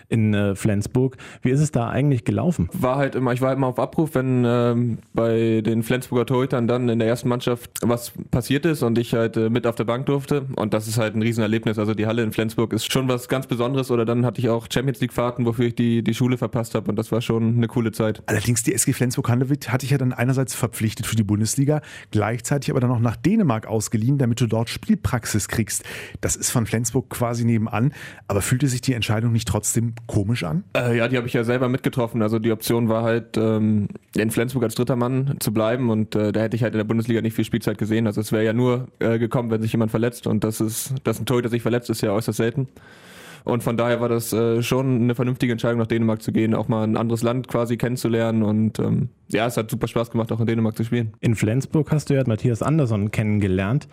in 0.09 0.33
äh, 0.33 0.55
Flensburg. 0.55 1.17
Wie 1.41 1.49
ist 1.49 1.59
es 1.59 1.71
da 1.71 1.89
eigentlich 1.89 2.23
gelaufen? 2.23 2.69
War 2.73 2.97
halt 2.97 3.15
immer, 3.15 3.33
ich 3.33 3.41
war 3.41 3.49
halt 3.49 3.57
immer 3.57 3.67
auf 3.67 3.79
Abruf, 3.79 4.15
wenn 4.15 4.43
ähm, 4.45 4.99
bei 5.13 5.61
den 5.61 5.83
Flensburger 5.83 6.25
Torhütern 6.25 6.67
dann 6.67 6.87
in 6.89 6.99
der 6.99 7.07
ersten 7.07 7.29
Mannschaft 7.29 7.71
was 7.81 8.13
passiert 8.31 8.65
ist 8.65 8.83
und 8.83 8.97
ich 8.97 9.13
halt 9.13 9.37
äh, 9.37 9.49
mit 9.49 9.65
auf 9.65 9.75
der 9.75 9.85
Bank 9.85 10.05
durfte. 10.05 10.45
Und 10.55 10.73
das 10.73 10.87
ist 10.87 10.97
halt 10.97 11.15
ein 11.15 11.21
Riesenerlebnis. 11.21 11.79
Also 11.79 11.93
die 11.93 12.05
Halle 12.05 12.23
in 12.23 12.31
Flensburg 12.31 12.73
ist 12.73 12.91
schon 12.91 13.07
was 13.07 13.27
ganz 13.27 13.47
Besonderes. 13.47 13.91
Oder 13.91 14.05
dann 14.05 14.25
hatte 14.25 14.39
ich 14.39 14.49
auch 14.49 14.67
Champions 14.71 15.01
League-Fahrten, 15.01 15.42
wofür 15.45 15.65
ich 15.65 15.75
die, 15.75 16.03
die 16.03 16.13
Schule 16.13 16.37
verpasst 16.37 16.75
habe. 16.75 16.89
Und 16.89 16.95
das 16.97 17.11
war 17.11 17.21
schon 17.21 17.55
eine 17.55 17.67
coole 17.67 17.91
Zeit. 17.91 18.23
Allerdings 18.25 18.63
die 18.63 18.73
SG 18.73 18.93
Flensburg-Handewitt 18.93 19.71
hatte 19.71 19.85
ich 19.85 19.91
ja 19.91 19.97
dann 19.97 20.13
einerseits 20.13 20.55
verpflichtet 20.55 21.05
für 21.05 21.15
die 21.15 21.23
Bundesliga, 21.23 21.81
gleichzeitig 22.11 22.71
aber 22.71 22.79
dann 22.79 22.91
auch 22.91 22.99
nach 22.99 23.15
Dänemark 23.15 23.67
ausgeliehen, 23.67 24.17
damit 24.17 24.41
du 24.41 24.47
dort 24.47 24.69
Spielpraxis 24.69 25.47
kriegst. 25.47 25.83
Das 26.21 26.35
ist 26.35 26.51
von 26.51 26.65
Flensburg 26.65 27.09
quasi 27.09 27.45
nebenan. 27.45 27.93
Aber 28.27 28.41
fühlte 28.41 28.67
sich 28.67 28.81
die 28.81 28.93
Entscheidung 28.93 29.31
nicht 29.31 29.47
trotzdem 29.47 29.93
komisch 30.07 30.43
an? 30.43 30.63
Äh, 30.75 30.97
ja, 30.97 31.07
die 31.07 31.17
habe 31.17 31.27
ich 31.27 31.33
ja 31.33 31.43
selber 31.43 31.69
mitgetroffen. 31.69 32.21
Also 32.21 32.39
die 32.39 32.51
Option 32.51 32.89
war 32.89 33.03
halt, 33.03 33.37
ähm, 33.37 33.87
in 34.15 34.31
Flensburg 34.31 34.63
als 34.63 34.75
dritter 34.75 34.95
Mann 34.95 35.37
zu 35.39 35.53
bleiben 35.53 35.89
und 35.89 36.15
äh, 36.15 36.31
da 36.31 36.41
hätte 36.41 36.55
ich 36.55 36.63
halt 36.63 36.73
in 36.73 36.77
der 36.77 36.85
Bundesliga 36.85 37.21
nicht 37.21 37.35
viel 37.35 37.45
Spielzeit 37.45 37.77
gesehen. 37.77 38.07
Also 38.07 38.21
es 38.21 38.31
wäre 38.31 38.43
ja 38.43 38.53
nur 38.53 38.87
äh, 38.99 39.19
gekommen, 39.19 39.49
wenn 39.49 39.61
sich 39.61 39.71
jemand 39.71 39.91
verletzt 39.91 40.27
und 40.27 40.43
das 40.43 40.61
ist, 40.61 40.93
dass 41.03 41.19
ein 41.19 41.25
Torhüter 41.25 41.49
sich 41.49 41.61
verletzt, 41.61 41.89
ist 41.89 42.01
ja 42.01 42.11
äußerst 42.11 42.37
selten. 42.37 42.67
Und 43.43 43.61
von 43.63 43.75
daher 43.75 43.99
war 43.99 44.09
das 44.09 44.31
äh, 44.31 44.63
schon 44.63 45.01
eine 45.01 45.15
vernünftige 45.15 45.51
Entscheidung, 45.51 45.79
nach 45.79 45.87
Dänemark 45.87 46.21
zu 46.21 46.31
gehen, 46.31 46.55
auch 46.55 46.67
mal 46.67 46.83
ein 46.83 46.95
anderes 46.95 47.23
Land 47.23 47.47
quasi 47.47 47.77
kennenzulernen. 47.77 48.43
Und 48.43 48.79
ähm, 48.79 49.09
ja, 49.29 49.45
es 49.47 49.57
hat 49.57 49.69
super 49.69 49.87
Spaß 49.87 50.11
gemacht, 50.11 50.31
auch 50.31 50.39
in 50.39 50.45
Dänemark 50.45 50.77
zu 50.77 50.83
spielen. 50.83 51.13
In 51.19 51.35
Flensburg 51.35 51.91
hast 51.91 52.09
du 52.09 52.15
ja 52.15 52.23
Matthias 52.25 52.61
Andersson 52.61 53.11
kennengelernt 53.11 53.87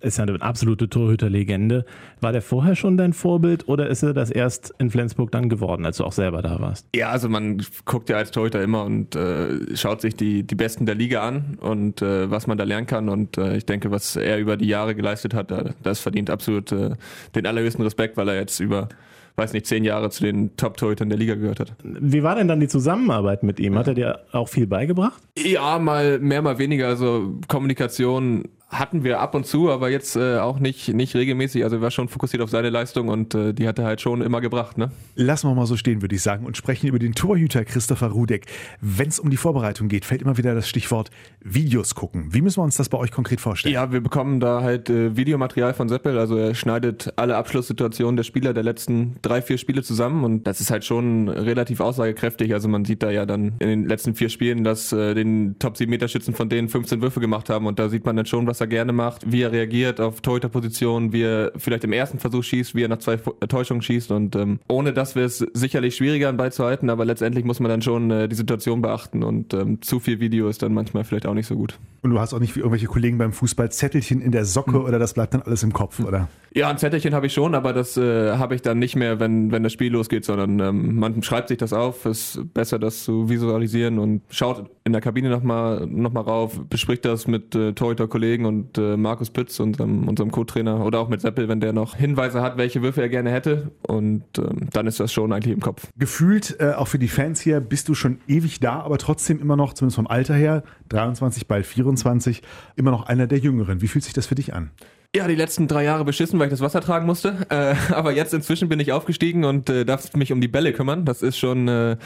ist 0.00 0.18
ja 0.18 0.24
eine 0.24 0.40
absolute 0.40 0.88
Torhüterlegende. 0.88 1.84
War 2.20 2.32
der 2.32 2.42
vorher 2.42 2.76
schon 2.76 2.96
dein 2.96 3.12
Vorbild 3.12 3.68
oder 3.68 3.88
ist 3.88 4.02
er 4.02 4.14
das 4.14 4.30
erst 4.30 4.74
in 4.78 4.90
Flensburg 4.90 5.32
dann 5.32 5.48
geworden, 5.48 5.84
als 5.84 5.98
du 5.98 6.04
auch 6.04 6.12
selber 6.12 6.42
da 6.42 6.60
warst? 6.60 6.86
Ja, 6.94 7.10
also 7.10 7.28
man 7.28 7.62
guckt 7.84 8.08
ja 8.08 8.16
als 8.16 8.30
Torhüter 8.30 8.62
immer 8.62 8.84
und 8.84 9.16
äh, 9.16 9.76
schaut 9.76 10.00
sich 10.00 10.14
die, 10.14 10.42
die 10.42 10.54
Besten 10.54 10.86
der 10.86 10.94
Liga 10.94 11.22
an 11.22 11.58
und 11.60 12.02
äh, 12.02 12.30
was 12.30 12.46
man 12.46 12.58
da 12.58 12.64
lernen 12.64 12.86
kann. 12.86 13.08
Und 13.08 13.38
äh, 13.38 13.56
ich 13.56 13.66
denke, 13.66 13.90
was 13.90 14.16
er 14.16 14.38
über 14.38 14.56
die 14.56 14.68
Jahre 14.68 14.94
geleistet 14.94 15.34
hat, 15.34 15.52
das 15.82 16.00
verdient 16.00 16.30
absolut 16.30 16.72
äh, 16.72 16.90
den 17.34 17.46
allerhöchsten 17.46 17.82
Respekt, 17.82 18.16
weil 18.16 18.28
er 18.28 18.36
jetzt 18.36 18.60
über 18.60 18.88
weiß 19.36 19.52
nicht, 19.52 19.66
zehn 19.66 19.84
Jahre 19.84 20.10
zu 20.10 20.24
den 20.24 20.56
Top-Torhütern 20.56 21.08
der 21.08 21.18
Liga 21.18 21.34
gehört 21.34 21.60
hat. 21.60 21.74
Wie 21.82 22.22
war 22.22 22.34
denn 22.34 22.48
dann 22.48 22.58
die 22.58 22.68
Zusammenarbeit 22.68 23.42
mit 23.42 23.60
ihm? 23.60 23.76
Hat 23.76 23.86
er 23.86 23.94
dir 23.94 24.20
auch 24.32 24.48
viel 24.48 24.66
beigebracht? 24.66 25.22
Ja, 25.38 25.78
mal 25.78 26.18
mehr, 26.18 26.42
mal 26.42 26.58
weniger. 26.58 26.88
Also 26.88 27.34
Kommunikation 27.46 28.44
hatten 28.68 29.04
wir 29.04 29.20
ab 29.20 29.34
und 29.36 29.46
zu, 29.46 29.70
aber 29.70 29.90
jetzt 29.90 30.16
äh, 30.16 30.38
auch 30.38 30.58
nicht, 30.58 30.88
nicht 30.88 31.14
regelmäßig. 31.14 31.62
Also 31.62 31.76
er 31.76 31.82
war 31.82 31.92
schon 31.92 32.08
fokussiert 32.08 32.42
auf 32.42 32.50
seine 32.50 32.68
Leistung 32.68 33.08
und 33.08 33.34
äh, 33.34 33.54
die 33.54 33.68
hat 33.68 33.78
er 33.78 33.84
halt 33.84 34.00
schon 34.00 34.22
immer 34.22 34.40
gebracht. 34.40 34.76
Ne? 34.76 34.90
Lassen 35.14 35.48
wir 35.48 35.54
mal 35.54 35.66
so 35.66 35.76
stehen, 35.76 36.02
würde 36.02 36.16
ich 36.16 36.22
sagen, 36.22 36.44
und 36.44 36.56
sprechen 36.56 36.88
über 36.88 36.98
den 36.98 37.14
Torhüter 37.14 37.64
Christopher 37.64 38.08
Rudek. 38.08 38.46
Wenn 38.80 39.08
es 39.08 39.20
um 39.20 39.30
die 39.30 39.36
Vorbereitung 39.36 39.88
geht, 39.88 40.04
fällt 40.04 40.20
immer 40.20 40.36
wieder 40.36 40.54
das 40.54 40.68
Stichwort 40.68 41.10
Videos 41.40 41.94
gucken. 41.94 42.34
Wie 42.34 42.42
müssen 42.42 42.58
wir 42.58 42.64
uns 42.64 42.76
das 42.76 42.88
bei 42.88 42.98
euch 42.98 43.12
konkret 43.12 43.40
vorstellen? 43.40 43.72
Ja, 43.72 43.92
wir 43.92 44.00
bekommen 44.00 44.40
da 44.40 44.62
halt 44.62 44.90
äh, 44.90 45.16
Videomaterial 45.16 45.72
von 45.72 45.88
Seppel. 45.88 46.18
Also 46.18 46.36
er 46.36 46.56
schneidet 46.56 47.12
alle 47.14 47.36
Abschlusssituationen 47.36 48.16
der 48.16 48.24
Spieler 48.24 48.52
der 48.52 48.64
letzten 48.64 49.14
drei, 49.22 49.42
vier 49.42 49.58
Spiele 49.58 49.84
zusammen 49.84 50.24
und 50.24 50.48
das 50.48 50.60
ist 50.60 50.72
halt 50.72 50.84
schon 50.84 51.28
relativ 51.28 51.78
aussagekräftig. 51.78 52.52
Also 52.52 52.66
man 52.68 52.84
sieht 52.84 53.04
da 53.04 53.10
ja 53.10 53.26
dann 53.26 53.54
in 53.60 53.68
den 53.68 53.86
letzten 53.86 54.16
vier 54.16 54.28
Spielen, 54.28 54.64
dass 54.64 54.92
äh, 54.92 55.14
den 55.14 55.56
Top 55.60 55.76
7 55.76 55.88
Meter 55.88 56.08
Schützen 56.08 56.34
von 56.34 56.48
denen 56.48 56.68
15 56.68 57.00
Würfe 57.00 57.20
gemacht 57.20 57.48
haben 57.48 57.66
und 57.66 57.78
da 57.78 57.88
sieht 57.88 58.04
man 58.04 58.16
dann 58.16 58.26
schon, 58.26 58.46
was 58.48 58.55
er 58.60 58.66
gerne 58.66 58.92
macht, 58.92 59.30
wie 59.30 59.42
er 59.42 59.52
reagiert 59.52 60.00
auf 60.00 60.20
Torhüterpositionen, 60.20 61.12
wie 61.12 61.22
er 61.22 61.52
vielleicht 61.56 61.84
im 61.84 61.92
ersten 61.92 62.18
Versuch 62.18 62.44
schießt, 62.44 62.74
wie 62.74 62.82
er 62.82 62.88
nach 62.88 62.98
zwei 62.98 63.16
Täuschungen 63.16 63.82
schießt 63.82 64.10
und 64.10 64.36
ähm, 64.36 64.60
ohne 64.68 64.92
das 64.92 65.16
wäre 65.16 65.26
es 65.26 65.38
sicherlich 65.38 65.96
schwieriger, 65.96 66.28
einen 66.28 66.36
Ball 66.36 66.52
zu 66.52 66.64
halten, 66.64 66.90
aber 66.90 67.04
letztendlich 67.04 67.44
muss 67.44 67.60
man 67.60 67.70
dann 67.70 67.82
schon 67.82 68.10
äh, 68.10 68.28
die 68.28 68.36
Situation 68.36 68.82
beachten 68.82 69.22
und 69.22 69.54
ähm, 69.54 69.82
zu 69.82 70.00
viel 70.00 70.20
Video 70.20 70.48
ist 70.48 70.62
dann 70.62 70.74
manchmal 70.74 71.04
vielleicht 71.04 71.26
auch 71.26 71.34
nicht 71.34 71.46
so 71.46 71.56
gut. 71.56 71.78
Und 72.02 72.10
du 72.10 72.20
hast 72.20 72.34
auch 72.34 72.40
nicht 72.40 72.54
wie 72.54 72.60
irgendwelche 72.60 72.86
Kollegen 72.86 73.18
beim 73.18 73.32
Fußball 73.32 73.70
Zettelchen 73.70 74.20
in 74.20 74.32
der 74.32 74.44
Socke 74.44 74.74
hm. 74.74 74.84
oder 74.84 74.98
das 74.98 75.14
bleibt 75.14 75.34
dann 75.34 75.42
alles 75.42 75.62
im 75.62 75.72
Kopf, 75.72 76.00
oder? 76.00 76.28
Ja, 76.54 76.70
ein 76.70 76.78
Zettelchen 76.78 77.14
habe 77.14 77.26
ich 77.26 77.34
schon, 77.34 77.54
aber 77.54 77.72
das 77.72 77.96
äh, 77.96 78.36
habe 78.36 78.54
ich 78.54 78.62
dann 78.62 78.78
nicht 78.78 78.96
mehr, 78.96 79.20
wenn, 79.20 79.52
wenn 79.52 79.62
das 79.62 79.72
Spiel 79.72 79.92
losgeht, 79.92 80.24
sondern 80.24 80.60
ähm, 80.60 80.96
man 80.96 81.22
schreibt 81.22 81.48
sich 81.48 81.58
das 81.58 81.72
auf, 81.72 82.06
ist 82.06 82.40
besser 82.54 82.78
das 82.78 83.04
zu 83.04 83.28
visualisieren 83.28 83.98
und 83.98 84.22
schaut 84.30 84.70
in 84.86 84.92
der 84.92 85.02
Kabine 85.02 85.28
nochmal 85.28 85.84
noch 85.84 86.12
mal 86.12 86.20
rauf, 86.20 86.60
bespricht 86.70 87.04
das 87.04 87.26
mit 87.26 87.56
äh, 87.56 87.72
Torhüter-Kollegen 87.72 88.46
und 88.46 88.78
äh, 88.78 88.96
Markus 88.96 89.30
Pütz, 89.30 89.58
unserem, 89.58 90.06
unserem 90.06 90.30
Co-Trainer, 90.30 90.84
oder 90.84 91.00
auch 91.00 91.08
mit 91.08 91.20
Seppel, 91.20 91.48
wenn 91.48 91.58
der 91.58 91.72
noch 91.72 91.96
Hinweise 91.96 92.40
hat, 92.40 92.56
welche 92.56 92.82
Würfe 92.82 93.02
er 93.02 93.08
gerne 93.08 93.32
hätte. 93.32 93.72
Und 93.82 94.22
ähm, 94.38 94.68
dann 94.72 94.86
ist 94.86 95.00
das 95.00 95.12
schon 95.12 95.32
eigentlich 95.32 95.52
im 95.52 95.60
Kopf. 95.60 95.88
Gefühlt, 95.98 96.60
äh, 96.60 96.74
auch 96.74 96.86
für 96.86 97.00
die 97.00 97.08
Fans 97.08 97.40
hier, 97.40 97.58
bist 97.58 97.88
du 97.88 97.94
schon 97.94 98.18
ewig 98.28 98.60
da, 98.60 98.80
aber 98.80 98.98
trotzdem 98.98 99.40
immer 99.40 99.56
noch, 99.56 99.74
zumindest 99.74 99.96
vom 99.96 100.06
Alter 100.06 100.34
her, 100.34 100.62
23, 100.90 101.48
bald 101.48 101.66
24, 101.66 102.42
immer 102.76 102.92
noch 102.92 103.06
einer 103.06 103.26
der 103.26 103.38
Jüngeren. 103.38 103.82
Wie 103.82 103.88
fühlt 103.88 104.04
sich 104.04 104.14
das 104.14 104.26
für 104.26 104.36
dich 104.36 104.54
an? 104.54 104.70
Ja, 105.16 105.26
die 105.26 105.34
letzten 105.34 105.66
drei 105.66 105.84
Jahre 105.84 106.04
beschissen, 106.04 106.38
weil 106.38 106.48
ich 106.48 106.50
das 106.50 106.60
Wasser 106.60 106.82
tragen 106.82 107.06
musste. 107.06 107.46
Äh, 107.48 107.74
aber 107.94 108.12
jetzt 108.12 108.34
inzwischen 108.34 108.68
bin 108.68 108.80
ich 108.80 108.92
aufgestiegen 108.92 109.46
und 109.46 109.70
äh, 109.70 109.86
darf 109.86 110.12
mich 110.12 110.30
um 110.30 110.42
die 110.42 110.48
Bälle 110.48 110.74
kümmern. 110.74 111.06
Das 111.06 111.22
ist 111.22 111.38
schon 111.38 111.68
äh, 111.68 111.96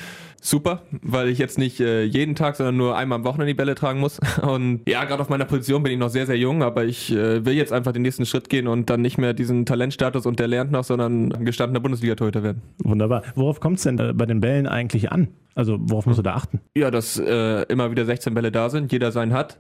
super, 0.41 0.83
weil 1.03 1.29
ich 1.29 1.39
jetzt 1.39 1.59
nicht 1.59 1.81
äh, 1.81 2.05
jeden 2.05 2.37
Tag, 2.37 2.55
sondern 2.55 2.77
nur 2.77 2.97
einmal 2.97 3.19
am 3.19 3.25
Wochenende 3.25 3.53
die 3.53 3.57
Bälle 3.57 3.75
tragen 3.75 3.99
muss. 3.99 4.21
Und 4.43 4.83
ja, 4.89 5.05
gerade 5.07 5.23
auf 5.23 5.29
meiner 5.29 5.45
Position 5.45 5.83
bin 5.83 5.93
ich 5.93 5.99
noch 5.99 6.09
sehr, 6.09 6.25
sehr 6.25 6.39
jung, 6.39 6.63
aber 6.63 6.85
ich 6.85 7.11
äh, 7.11 7.45
will 7.45 7.55
jetzt 7.55 7.73
einfach 7.73 7.91
den 7.91 8.03
nächsten 8.03 8.27
Schritt 8.27 8.49
gehen 8.49 8.69
und 8.69 8.89
dann 8.91 9.03
nicht 9.03 9.19
mehr 9.19 9.35
diesen 9.35 9.67
Talentstatus 9.67 10.25
und 10.25 10.39
der 10.39 10.47
lernt 10.47 10.71
noch, 10.71 10.85
sondern 10.85 11.45
gestandener 11.45 11.81
Bundesliga-Torhüter 11.81 12.45
werden. 12.45 12.63
Wunderbar. 12.79 13.25
Worauf 13.35 13.59
kommt 13.59 13.79
es 13.79 13.83
denn 13.83 13.97
bei 13.97 14.27
den 14.27 14.41
Bällen 14.41 14.69
eigentlich 14.69 15.11
an? 15.11 15.29
Also 15.57 15.79
worauf 15.81 16.07
musst 16.07 16.21
du 16.21 16.23
da 16.23 16.35
achten? 16.35 16.61
Ja, 16.77 16.93
dass 16.93 17.19
äh, 17.19 17.63
immer 17.65 17.91
wieder 17.91 18.05
16 18.05 18.35
Bälle 18.35 18.53
da 18.53 18.71
sind, 18.71 18.93
jeder 18.93 19.11
seinen 19.11 19.33
hat 19.33 19.59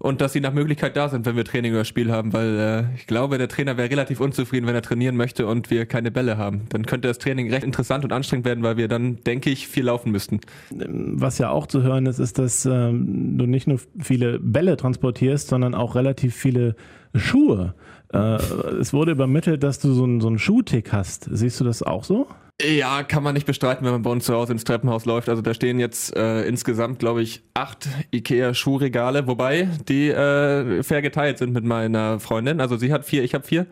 und 0.00 0.22
dass 0.22 0.32
sie 0.32 0.40
nach 0.40 0.54
Möglichkeit 0.54 0.96
da 0.96 1.10
sind, 1.10 1.26
wenn 1.26 1.36
wir 1.36 1.44
Training 1.44 1.74
oder 1.74 1.84
Spiel 1.84 2.10
haben, 2.10 2.32
weil 2.32 2.58
äh, 2.58 2.94
ich 2.96 3.06
glaube, 3.06 3.36
der 3.36 3.48
Trainer 3.48 3.76
wäre 3.76 3.90
relativ 3.90 4.18
unzufrieden, 4.18 4.66
wenn 4.66 4.74
er 4.74 4.80
trainieren 4.80 5.14
möchte 5.14 5.46
und 5.46 5.70
wir 5.70 5.84
keine 5.84 6.10
Bälle 6.10 6.38
haben. 6.38 6.62
Dann 6.70 6.86
könnte 6.86 7.06
das 7.06 7.18
Training 7.18 7.50
recht 7.50 7.64
interessant 7.64 8.02
und 8.02 8.12
anstrengend 8.12 8.46
werden, 8.46 8.64
weil 8.64 8.78
wir 8.78 8.88
dann, 8.88 9.22
denke 9.24 9.50
ich, 9.50 9.68
viel 9.68 9.84
laufen 9.84 10.10
müssten. 10.10 10.40
Was 10.70 11.36
ja 11.36 11.50
auch 11.50 11.66
zu 11.66 11.82
hören 11.82 12.06
ist, 12.06 12.18
ist, 12.18 12.38
dass 12.38 12.64
ähm, 12.64 13.36
du 13.36 13.44
nicht 13.44 13.66
nur 13.66 13.78
viele 13.98 14.40
Bälle 14.40 14.78
transportierst, 14.78 15.48
sondern 15.48 15.74
auch 15.74 15.94
relativ 15.94 16.34
viele 16.34 16.76
Schuhe. 17.14 17.74
Äh, 18.10 18.36
es 18.80 18.94
wurde 18.94 19.12
übermittelt, 19.12 19.62
dass 19.62 19.80
du 19.80 19.92
so 19.92 20.04
einen, 20.04 20.22
so 20.22 20.28
einen 20.28 20.38
Schuhtick 20.38 20.94
hast. 20.94 21.28
Siehst 21.30 21.60
du 21.60 21.64
das 21.64 21.82
auch 21.82 22.04
so? 22.04 22.26
Ja, 22.62 23.02
kann 23.02 23.22
man 23.22 23.34
nicht 23.34 23.46
bestreiten, 23.46 23.84
wenn 23.84 23.92
man 23.92 24.02
bei 24.02 24.10
uns 24.10 24.24
zu 24.24 24.34
Hause 24.34 24.52
ins 24.52 24.64
Treppenhaus 24.64 25.04
läuft. 25.04 25.28
Also 25.28 25.42
da 25.42 25.54
stehen 25.54 25.78
jetzt 25.78 26.14
äh, 26.16 26.42
insgesamt, 26.42 26.98
glaube 26.98 27.22
ich, 27.22 27.42
acht 27.54 27.88
Ikea-Schuhregale, 28.12 29.26
wobei 29.26 29.68
die 29.88 30.08
äh, 30.08 30.82
fair 30.82 31.02
geteilt 31.02 31.38
sind 31.38 31.52
mit 31.52 31.64
meiner 31.64 32.20
Freundin. 32.20 32.60
Also 32.60 32.76
sie 32.76 32.92
hat 32.92 33.04
vier, 33.04 33.22
ich 33.24 33.34
habe 33.34 33.46
vier. 33.46 33.66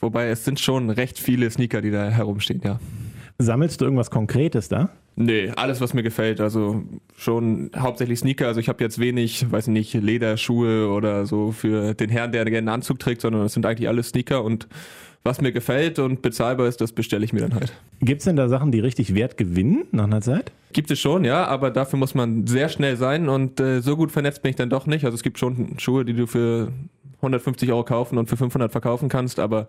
Wobei 0.00 0.28
es 0.28 0.44
sind 0.44 0.58
schon 0.58 0.90
recht 0.90 1.18
viele 1.18 1.48
Sneaker, 1.50 1.80
die 1.80 1.92
da 1.92 2.08
herumstehen, 2.08 2.60
ja. 2.64 2.80
Sammelst 3.38 3.80
du 3.80 3.84
irgendwas 3.84 4.10
Konkretes 4.10 4.68
da? 4.68 4.90
Nee, 5.14 5.50
alles, 5.56 5.80
was 5.80 5.94
mir 5.94 6.02
gefällt. 6.02 6.40
Also 6.40 6.82
schon 7.16 7.70
hauptsächlich 7.76 8.18
Sneaker. 8.18 8.46
Also 8.46 8.60
ich 8.60 8.68
habe 8.68 8.82
jetzt 8.82 8.98
wenig, 8.98 9.50
weiß 9.50 9.68
nicht, 9.68 9.94
Lederschuhe 9.94 10.88
oder 10.88 11.26
so 11.26 11.52
für 11.52 11.94
den 11.94 12.10
Herrn, 12.10 12.32
der 12.32 12.44
gerne 12.44 12.58
einen 12.58 12.68
Anzug 12.68 12.98
trägt, 12.98 13.20
sondern 13.20 13.42
es 13.42 13.52
sind 13.52 13.66
eigentlich 13.66 13.88
alles 13.88 14.08
Sneaker 14.08 14.42
und 14.42 14.68
was 15.24 15.40
mir 15.40 15.52
gefällt 15.52 15.98
und 15.98 16.22
bezahlbar 16.22 16.66
ist, 16.66 16.80
das 16.80 16.92
bestelle 16.92 17.24
ich 17.24 17.32
mir 17.32 17.40
dann 17.40 17.54
halt. 17.54 17.72
Gibt 18.00 18.20
es 18.20 18.24
denn 18.24 18.36
da 18.36 18.48
Sachen, 18.48 18.72
die 18.72 18.80
richtig 18.80 19.14
Wert 19.14 19.36
gewinnen 19.36 19.84
nach 19.92 20.04
einer 20.04 20.20
Zeit? 20.20 20.52
Gibt 20.72 20.90
es 20.90 20.98
schon, 20.98 21.24
ja, 21.24 21.44
aber 21.46 21.70
dafür 21.70 21.98
muss 21.98 22.14
man 22.14 22.46
sehr 22.46 22.68
schnell 22.68 22.96
sein 22.96 23.28
und 23.28 23.60
äh, 23.60 23.80
so 23.80 23.96
gut 23.96 24.10
vernetzt 24.10 24.42
bin 24.42 24.50
ich 24.50 24.56
dann 24.56 24.70
doch 24.70 24.86
nicht. 24.86 25.04
Also 25.04 25.14
es 25.14 25.22
gibt 25.22 25.38
schon 25.38 25.78
Schuhe, 25.78 26.04
die 26.04 26.14
du 26.14 26.26
für 26.26 26.72
150 27.18 27.70
Euro 27.70 27.84
kaufen 27.84 28.18
und 28.18 28.28
für 28.28 28.36
500 28.36 28.72
verkaufen 28.72 29.08
kannst, 29.08 29.38
aber 29.38 29.68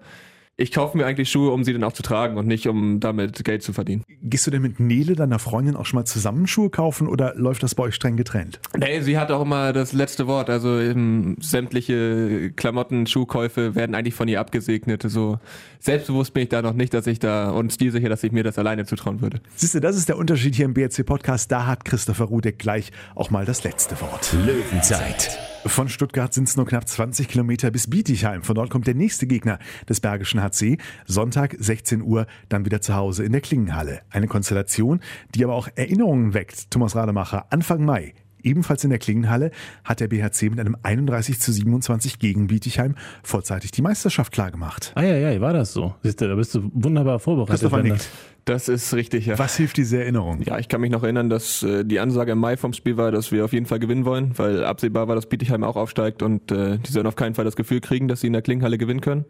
ich 0.55 0.72
kaufe 0.72 0.95
mir 0.98 1.05
eigentlich 1.05 1.31
Schuhe, 1.31 1.51
um 1.51 1.63
sie 1.63 1.74
dann 1.74 1.83
auch 1.83 1.93
zu 1.93 2.03
tragen 2.03 2.38
und 2.38 2.45
nicht, 2.45 2.67
um 2.67 3.00
damit 3.00 3.43
Geld 3.43 3.63
zu 3.63 3.74
verdienen. 3.74 4.03
Gehst 4.22 4.45
du 4.45 4.51
denn 4.51 4.62
mit 4.62 4.79
Nele, 4.79 5.15
deiner 5.15 5.39
Freundin, 5.39 5.75
auch 5.75 5.86
schon 5.86 5.98
mal 5.98 6.05
zusammen 6.05 6.45
Schuhe 6.45 6.69
kaufen 6.69 7.07
oder 7.07 7.33
läuft 7.36 7.63
das 7.63 7.74
bei 7.74 7.83
euch 7.83 7.95
streng 7.95 8.17
getrennt? 8.17 8.60
Nee, 8.77 9.01
sie 9.01 9.17
hat 9.17 9.31
auch 9.31 9.41
immer 9.41 9.74
das 9.74 9.93
letzte 9.93 10.27
Wort. 10.27 10.51
Also 10.51 10.79
eben, 10.79 11.38
sämtliche 11.41 12.51
Klamotten, 12.55 13.07
Schuhkäufe 13.07 13.74
werden 13.74 13.95
eigentlich 13.95 14.13
von 14.13 14.27
ihr 14.27 14.39
abgesegnet. 14.39 15.03
So 15.07 15.39
selbstbewusst 15.79 16.33
bin 16.33 16.43
ich 16.43 16.50
da 16.50 16.62
noch 16.62 16.74
nicht, 16.74 16.93
dass 16.93 17.07
ich 17.07 17.17
da 17.17 17.50
und 17.50 17.74
stilsicher, 17.74 18.10
dass 18.10 18.24
ich 18.24 18.31
mir 18.31 18.43
das 18.43 18.60
alleine 18.60 18.86
zutrauen 18.86 19.22
würde. 19.22 19.41
Siehst 19.55 19.74
du, 19.74 19.79
das 19.79 19.98
ist 19.98 20.07
der 20.07 20.17
Unterschied 20.17 20.53
hier 20.53 20.65
im 20.65 20.75
BRC 20.75 21.03
Podcast. 21.03 21.51
Da 21.51 21.65
hat 21.65 21.83
Christopher 21.83 22.25
Rudek 22.25 22.60
gleich 22.60 22.91
auch 23.15 23.31
mal 23.31 23.45
das 23.45 23.63
letzte 23.63 24.00
Wort. 24.01 24.33
Löwenzeit. 24.45 25.52
Von 25.65 25.88
Stuttgart 25.88 26.34
sind 26.34 26.50
es 26.50 26.58
nur 26.58 26.65
knapp 26.65 26.88
20 26.88 27.27
Kilometer 27.29 27.72
bis 27.72 27.89
Bietigheim. 27.89 28.43
Von 28.43 28.55
dort 28.55 28.70
kommt 28.70 28.86
der 28.86 28.96
nächste 28.96 29.27
Gegner 29.27 29.60
des 29.88 30.01
Bergischen 30.01 30.41
HC. 30.41 30.77
Sonntag 31.05 31.55
16 31.58 32.01
Uhr 32.01 32.27
dann 32.50 32.65
wieder 32.65 32.82
zu 32.82 32.96
Hause 32.96 33.24
in 33.24 33.32
der 33.32 33.41
Klingenhalle. 33.41 34.01
Eine 34.10 34.27
Konstellation, 34.27 35.00
die 35.34 35.43
aber 35.43 35.55
auch 35.55 35.70
Erinnerungen 35.75 36.34
weckt. 36.34 36.70
Thomas 36.70 36.96
Rademacher, 36.96 37.46
Anfang 37.50 37.86
Mai 37.86 38.13
Ebenfalls 38.43 38.84
in 38.84 38.89
der 38.89 39.00
Klingenhalle 39.00 39.51
hat 39.86 40.01
der 40.01 40.10
BHC 40.10 40.50
mit 40.50 40.60
einem 40.60 40.75
31 40.84 41.39
zu 41.39 41.51
27 41.53 42.20
gegen 42.20 42.48
Bietigheim 42.48 42.96
vorzeitig 43.24 43.72
die 43.72 43.82
Meisterschaft 43.82 44.34
klargemacht. 44.34 44.91
Ah 44.96 45.03
ja, 45.03 45.15
ja, 45.15 45.41
war 45.41 45.53
das 45.53 45.72
so. 45.72 45.96
Siehst 46.03 46.20
du, 46.20 46.27
da 46.27 46.36
bist 46.36 46.53
du 46.53 46.70
wunderbar 46.74 47.20
vorbereitet. 47.20 47.72
Nickt. 47.84 48.10
Das 48.46 48.68
ist 48.68 48.94
richtig, 48.94 49.26
ja. 49.26 49.40
Was 49.40 49.56
hilft 49.56 49.78
diese 49.78 50.00
Erinnerung? 50.00 50.42
Ja, 50.42 50.60
ich 50.60 50.68
kann 50.68 50.82
mich 50.82 50.92
noch 50.92 51.04
erinnern, 51.04 51.30
dass 51.30 51.64
äh, 51.64 51.86
die 51.86 52.00
Ansage 52.00 52.34
im 52.34 52.40
Mai 52.40 52.58
vom 52.58 52.74
Spiel 52.74 52.98
war, 52.98 53.12
dass 53.12 53.32
wir 53.32 53.46
auf 53.46 53.54
jeden 53.54 53.66
Fall 53.66 53.80
gewinnen 53.80 54.04
wollen, 54.04 54.38
weil 54.38 54.66
absehbar 54.66 55.08
war, 55.08 55.16
dass 55.16 55.28
Bietigheim 55.28 55.64
auch 55.64 55.78
aufsteigt 55.78 56.22
und 56.22 56.52
äh, 56.52 56.78
die 56.80 56.92
sollen 56.92 57.08
auf 57.08 57.16
keinen 57.16 57.36
Fall 57.36 57.46
das 57.46 57.56
Gefühl 57.56 57.80
kriegen, 57.80 58.10
dass 58.10 58.22
sie 58.22 58.28
in 58.28 58.34
der 58.34 58.42
Klingenhalle 58.42 58.78
gewinnen 58.78 59.02
können. 59.02 59.26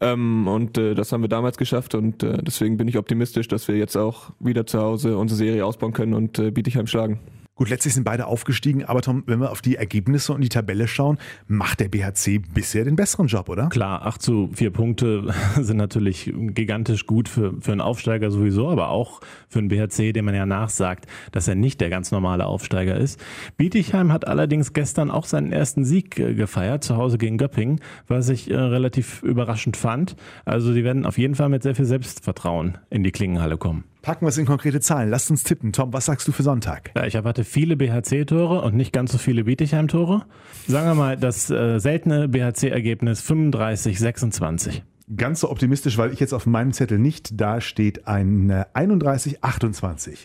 Ähm, 0.00 0.48
und 0.48 0.76
äh, 0.78 0.94
das 0.94 1.12
haben 1.12 1.22
wir 1.22 1.28
damals 1.28 1.56
geschafft 1.56 1.94
und 1.94 2.24
äh, 2.24 2.38
deswegen 2.42 2.76
bin 2.76 2.88
ich 2.88 2.98
optimistisch, 2.98 3.46
dass 3.46 3.68
wir 3.68 3.76
jetzt 3.76 3.96
auch 3.96 4.30
wieder 4.40 4.66
zu 4.66 4.80
Hause 4.80 5.16
unsere 5.16 5.38
Serie 5.38 5.64
ausbauen 5.64 5.92
können 5.92 6.14
und 6.14 6.38
äh, 6.40 6.50
Bietigheim 6.50 6.88
schlagen. 6.88 7.20
Gut, 7.56 7.70
letztlich 7.70 7.94
sind 7.94 8.02
beide 8.02 8.26
aufgestiegen, 8.26 8.84
aber 8.84 9.00
Tom, 9.00 9.22
wenn 9.26 9.38
wir 9.38 9.52
auf 9.52 9.62
die 9.62 9.76
Ergebnisse 9.76 10.32
und 10.32 10.40
die 10.40 10.48
Tabelle 10.48 10.88
schauen, 10.88 11.18
macht 11.46 11.78
der 11.78 11.88
BHC 11.88 12.40
bisher 12.52 12.84
den 12.84 12.96
besseren 12.96 13.28
Job, 13.28 13.48
oder? 13.48 13.68
Klar, 13.68 14.04
8 14.04 14.20
zu 14.20 14.50
4 14.52 14.70
Punkte 14.70 15.32
sind 15.60 15.76
natürlich 15.76 16.32
gigantisch 16.34 17.06
gut 17.06 17.28
für, 17.28 17.54
für 17.60 17.70
einen 17.70 17.80
Aufsteiger 17.80 18.32
sowieso, 18.32 18.70
aber 18.70 18.88
auch 18.88 19.20
für 19.48 19.60
einen 19.60 19.68
BHC, 19.68 20.12
dem 20.12 20.24
man 20.24 20.34
ja 20.34 20.46
nachsagt, 20.46 21.06
dass 21.30 21.46
er 21.46 21.54
nicht 21.54 21.80
der 21.80 21.90
ganz 21.90 22.10
normale 22.10 22.46
Aufsteiger 22.46 22.96
ist. 22.96 23.22
Bietigheim 23.56 24.12
hat 24.12 24.26
allerdings 24.26 24.72
gestern 24.72 25.12
auch 25.12 25.24
seinen 25.24 25.52
ersten 25.52 25.84
Sieg 25.84 26.18
äh, 26.18 26.34
gefeiert, 26.34 26.82
zu 26.82 26.96
Hause 26.96 27.18
gegen 27.18 27.38
Göppingen, 27.38 27.80
was 28.08 28.30
ich 28.30 28.50
äh, 28.50 28.56
relativ 28.56 29.22
überraschend 29.22 29.76
fand. 29.76 30.16
Also 30.44 30.74
die 30.74 30.82
werden 30.82 31.06
auf 31.06 31.18
jeden 31.18 31.36
Fall 31.36 31.50
mit 31.50 31.62
sehr 31.62 31.76
viel 31.76 31.84
Selbstvertrauen 31.84 32.78
in 32.90 33.04
die 33.04 33.12
Klingenhalle 33.12 33.58
kommen. 33.58 33.84
Packen 34.04 34.26
wir 34.26 34.28
es 34.28 34.36
in 34.36 34.44
konkrete 34.44 34.80
Zahlen. 34.80 35.08
Lasst 35.08 35.30
uns 35.30 35.44
tippen. 35.44 35.72
Tom, 35.72 35.94
was 35.94 36.04
sagst 36.04 36.28
du 36.28 36.32
für 36.32 36.42
Sonntag? 36.42 36.90
Ja, 36.94 37.06
ich 37.06 37.14
erwarte 37.14 37.42
viele 37.42 37.74
BHC-Tore 37.74 38.60
und 38.60 38.74
nicht 38.74 38.92
ganz 38.92 39.12
so 39.12 39.16
viele 39.16 39.44
Bietigheim-Tore. 39.44 40.26
Sagen 40.68 40.86
wir 40.86 40.94
mal 40.94 41.16
das 41.16 41.48
äh, 41.48 41.78
seltene 41.78 42.28
BHC-Ergebnis 42.28 43.22
35-26. 43.26 44.82
Ganz 45.16 45.40
so 45.40 45.50
optimistisch, 45.50 45.96
weil 45.96 46.12
ich 46.12 46.20
jetzt 46.20 46.34
auf 46.34 46.44
meinem 46.44 46.74
Zettel 46.74 46.98
nicht 46.98 47.40
da 47.40 47.62
steht 47.62 48.06
ein 48.06 48.50
äh, 48.50 48.66
31-28. 48.74 50.18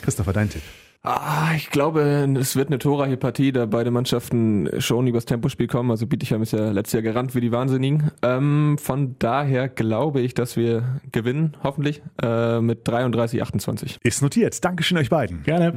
Christopher, 0.00 0.32
dein 0.32 0.48
Tipp. 0.48 0.62
Ah, 1.08 1.52
ich 1.54 1.70
glaube, 1.70 2.28
es 2.36 2.56
wird 2.56 2.66
eine 2.66 2.80
torreiche 2.80 3.16
Partie, 3.16 3.52
da 3.52 3.66
beide 3.66 3.92
Mannschaften 3.92 4.68
schon 4.78 5.06
übers 5.06 5.24
Tempospiel 5.24 5.68
kommen. 5.68 5.92
Also 5.92 6.08
Bietigheim 6.08 6.42
ist 6.42 6.52
ja 6.52 6.72
letztes 6.72 6.94
Jahr 6.94 7.02
gerannt 7.02 7.32
wie 7.36 7.40
die 7.40 7.52
Wahnsinnigen. 7.52 8.10
Ähm, 8.22 8.76
von 8.76 9.14
daher 9.20 9.68
glaube 9.68 10.20
ich, 10.20 10.34
dass 10.34 10.56
wir 10.56 11.00
gewinnen, 11.12 11.56
hoffentlich, 11.62 12.02
äh, 12.20 12.60
mit 12.60 12.88
33, 12.88 13.40
28. 13.40 13.98
Ist 14.02 14.20
notiert. 14.20 14.64
Dankeschön 14.64 14.98
euch 14.98 15.08
beiden. 15.08 15.44
Gerne. 15.44 15.74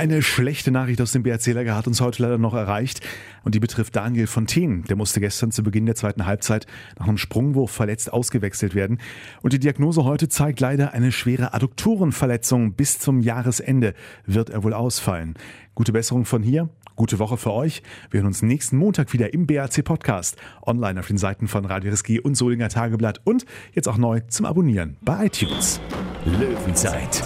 Eine 0.00 0.22
schlechte 0.22 0.70
Nachricht 0.70 0.98
aus 1.02 1.12
dem 1.12 1.22
BRC-Lager 1.22 1.76
hat 1.76 1.86
uns 1.86 2.00
heute 2.00 2.22
leider 2.22 2.38
noch 2.38 2.54
erreicht 2.54 3.06
und 3.44 3.54
die 3.54 3.60
betrifft 3.60 3.94
Daniel 3.94 4.26
Fontaine. 4.26 4.80
Der 4.88 4.96
musste 4.96 5.20
gestern 5.20 5.52
zu 5.52 5.62
Beginn 5.62 5.84
der 5.84 5.94
zweiten 5.94 6.24
Halbzeit 6.24 6.66
nach 6.98 7.06
einem 7.06 7.18
Sprungwurf 7.18 7.70
verletzt 7.70 8.10
ausgewechselt 8.10 8.74
werden. 8.74 8.98
Und 9.42 9.52
die 9.52 9.58
Diagnose 9.58 10.02
heute 10.04 10.30
zeigt 10.30 10.58
leider 10.60 10.94
eine 10.94 11.12
schwere 11.12 11.52
Adduktorenverletzung. 11.52 12.72
Bis 12.72 12.98
zum 12.98 13.20
Jahresende 13.20 13.92
wird 14.24 14.48
er 14.48 14.64
wohl 14.64 14.72
ausfallen. 14.72 15.34
Gute 15.74 15.92
Besserung 15.92 16.24
von 16.24 16.42
hier. 16.42 16.70
Gute 16.96 17.18
Woche 17.18 17.36
für 17.36 17.52
euch. 17.52 17.82
Wir 18.10 18.20
hören 18.20 18.28
uns 18.28 18.40
nächsten 18.40 18.78
Montag 18.78 19.12
wieder 19.12 19.34
im 19.34 19.46
BRC 19.46 19.84
Podcast. 19.84 20.38
Online 20.62 20.98
auf 20.98 21.08
den 21.08 21.18
Seiten 21.18 21.46
von 21.46 21.66
Radio 21.66 21.90
Riski 21.90 22.20
und 22.20 22.36
Solinger 22.36 22.70
Tageblatt 22.70 23.20
und 23.24 23.44
jetzt 23.74 23.86
auch 23.86 23.98
neu 23.98 24.20
zum 24.28 24.46
Abonnieren 24.46 24.96
bei 25.02 25.26
iTunes. 25.26 25.78
Löwenzeit. 26.24 27.22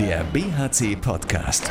Der 0.00 0.24
BHC 0.32 0.96
Podcast. 0.96 1.70